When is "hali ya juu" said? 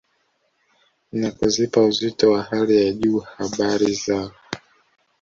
2.43-3.19